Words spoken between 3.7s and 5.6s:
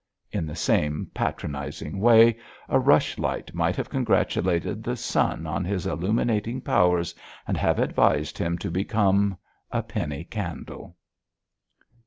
have congratulated the sun